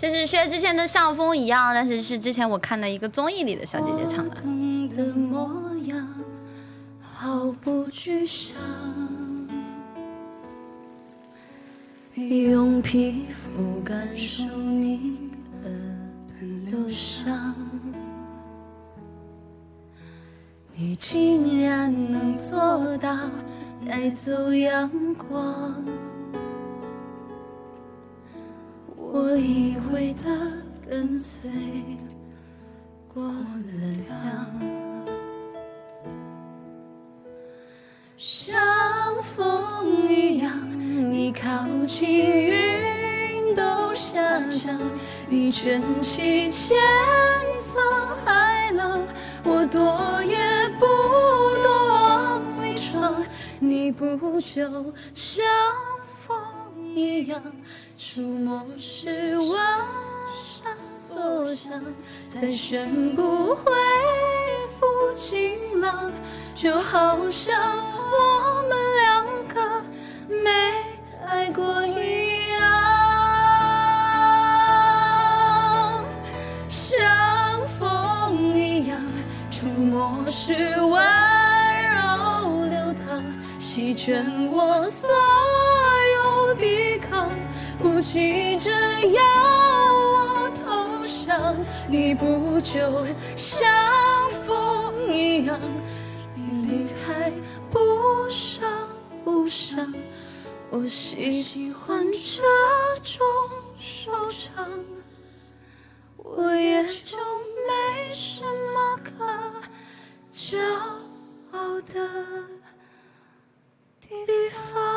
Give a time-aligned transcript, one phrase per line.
[0.00, 4.36] 就是薛之谦的《像风一样》，但是是之前我看的一个综艺里的小姐姐唱的。
[7.02, 8.56] 毫不沮丧，
[12.14, 15.30] 用皮肤感受你
[15.62, 15.68] 的
[16.72, 17.54] 忧伤。
[20.74, 23.14] 你竟然能做到
[23.86, 25.74] 带走阳光，
[29.12, 30.30] 我以为的
[30.88, 31.50] 跟随
[33.12, 33.34] 过了
[34.06, 34.46] 量。
[38.16, 38.54] 像
[39.34, 40.52] 风一样，
[41.10, 44.78] 你靠近，云都下降。
[45.28, 46.78] 你卷起千
[47.60, 47.82] 层
[48.24, 49.04] 海浪，
[49.42, 50.38] 我躲也
[50.78, 50.86] 不
[51.62, 53.12] 躲往里闯。
[53.58, 55.44] 你不就像
[56.94, 57.40] 一样，
[57.96, 59.58] 触摸时温
[60.32, 60.64] 沙
[61.00, 61.82] 作响，
[62.28, 63.72] 再宣布恢
[64.78, 66.10] 复晴朗。
[66.54, 69.82] 就好像我们两个
[70.28, 70.50] 没
[71.26, 72.60] 爱过一样，
[76.68, 79.00] 像风一样，
[79.50, 81.02] 触摸时温
[81.94, 81.98] 柔
[82.66, 83.24] 流淌，
[83.58, 84.22] 席卷
[84.52, 85.16] 我所有，
[88.00, 88.70] 不急着
[89.10, 89.22] 要
[89.92, 91.54] 我投降，
[91.86, 92.80] 你不就
[93.36, 93.70] 像
[94.46, 95.60] 风一样？
[96.34, 97.30] 你离开
[97.70, 98.88] 不伤
[99.22, 99.92] 不伤，
[100.70, 102.42] 我喜欢这
[103.02, 103.20] 种
[103.78, 104.66] 收场，
[106.16, 107.18] 我也就
[107.68, 109.26] 没什么可
[110.32, 110.58] 骄
[111.52, 112.08] 傲的
[114.00, 114.16] 地
[114.72, 114.89] 方。